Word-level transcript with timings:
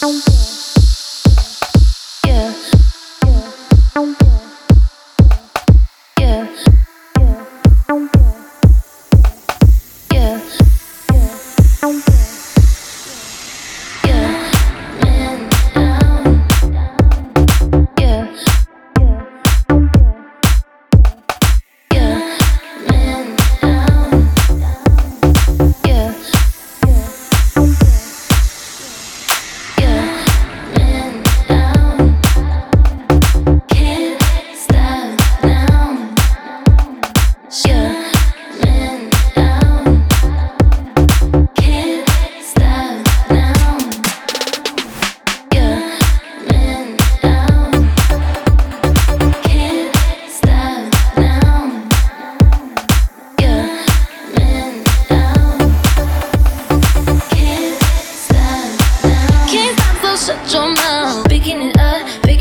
Ow. 0.00 0.27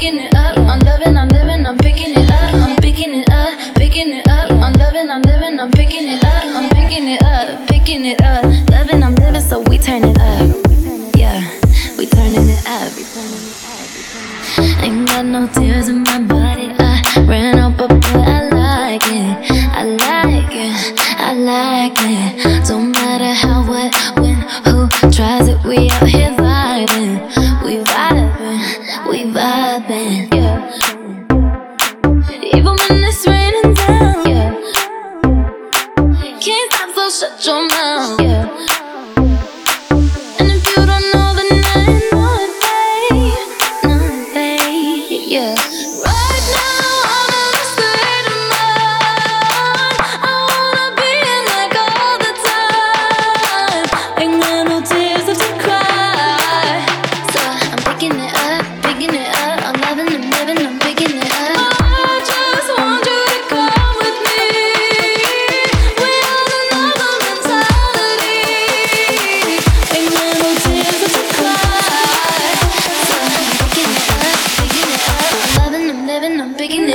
picking 0.08 0.26
it 0.26 0.36
up. 0.36 0.58
I'm 0.58 0.80
loving, 0.80 1.18
I'm 1.18 1.28
living, 1.30 1.66
I'm 1.66 1.78
picking 1.78 2.14
it 2.16 2.32
up. 2.32 2.54
I'm 2.54 2.76
picking 2.78 3.14
it 3.14 3.30
up, 3.30 3.76
picking 3.76 4.14
it 4.14 4.28
up. 4.28 4.52
I'm 4.52 4.74
loving, 4.74 5.10
I'm 5.10 5.22
living, 5.22 5.60
I'm 5.60 5.72
picking 5.72 6.08
it 6.08 6.24
up. 6.24 6.44
I'm 6.46 6.70
picking 6.70 7.08
it 7.10 7.22
up, 7.24 7.68
picking 7.68 8.06
it 8.06 8.22
up. 8.22 8.44
Loving, 8.70 9.04
I'm 9.04 9.16
living, 9.16 9.42
so 9.42 9.62
we 9.70 9.78
turn 9.78 10.04
it 10.04 10.18
up. 10.20 10.48
Yeah, 11.16 11.42
we 11.98 12.06
turning 12.06 12.48
it 12.48 12.64
up. 12.68 12.92
Ain't 14.82 15.08
got 15.08 15.26
no 15.26 15.48
tears 15.48 15.90
in 15.90 16.04
my 16.04 16.22
body. 16.22 16.72
I 16.80 17.26
ran 17.28 17.60
up, 17.60 17.80
a 17.80 17.88
but 17.88 18.06
I 18.16 18.50
like 18.50 19.04
it. 19.08 19.52
I 19.52 19.84
like 19.84 20.56
it. 20.56 21.00
I 21.20 21.34
like 21.34 21.98
it. 21.98 22.68
Don't 22.68 22.92
matter 22.92 23.34
how, 23.34 23.68
what, 23.68 23.94
when, 24.20 24.36
who 24.66 24.88
tries 25.12 25.50
it. 25.50 25.62
We 25.66 25.90
out 25.90 26.08
here. 26.08 26.37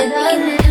with 0.03 0.11
us. 0.11 0.62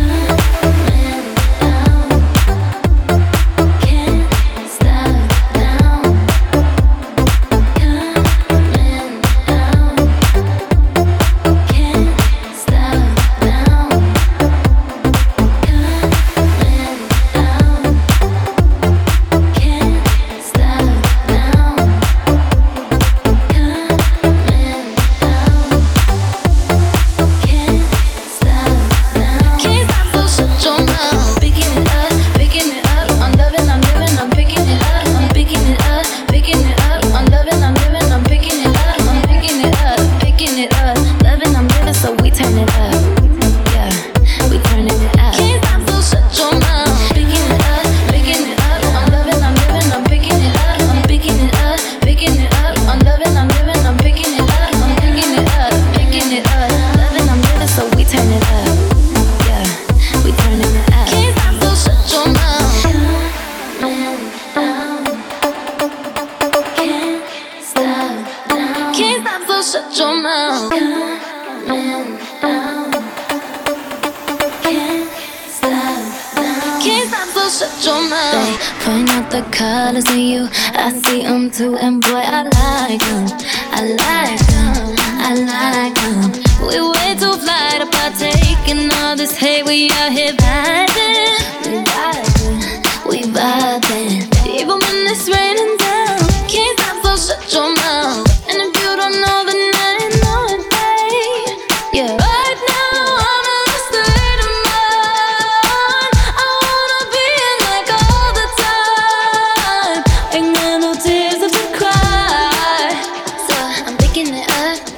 set 77.53 77.85
your. 77.85 78.01
They 78.09 78.57
point 78.83 79.09
out 79.11 79.29
the 79.29 79.43
colors 79.51 80.09
in 80.09 80.25
you. 80.33 80.49
I 80.73 80.89
see 81.03 81.21
them 81.21 81.51
too, 81.51 81.75
and 81.77 82.01
boy, 82.01 82.23
I 82.37 82.41
like 82.43 83.01
them. 83.09 83.25
I 83.77 83.81
like 84.03 84.41
them. 84.51 84.95
I 85.27 85.31
like 85.53 85.95
them. 86.01 86.67
We 86.67 86.77
way 86.93 87.11
too 87.21 87.35
fly 87.43 87.77
to 87.79 87.87
partake 87.97 88.67
in 88.67 88.91
all 88.99 89.15
this 89.15 89.37
hate. 89.37 89.65
We 89.65 89.89
are 90.01 90.09
here. 90.09 90.52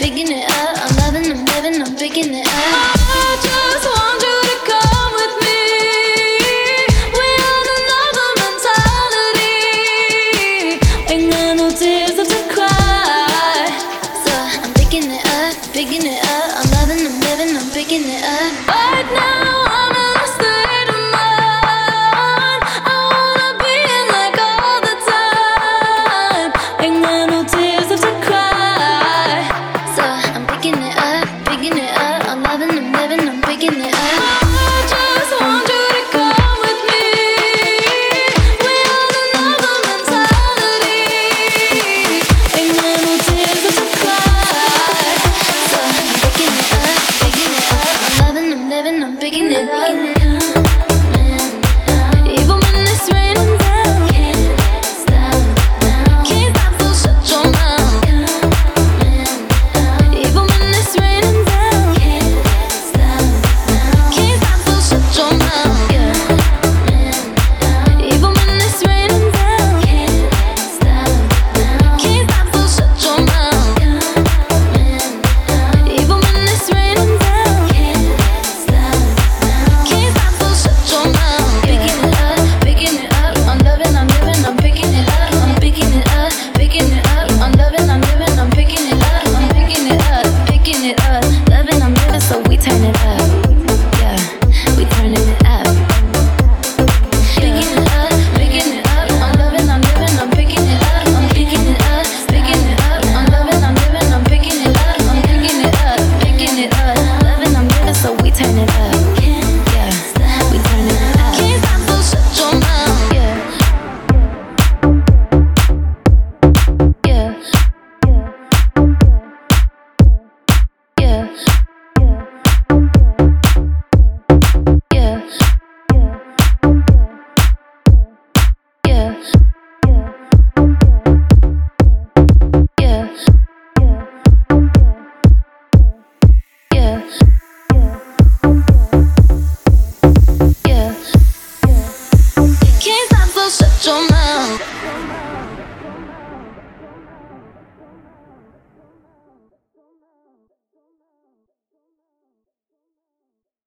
picking 0.05 0.31
it 0.37 0.47
up. 0.51 0.74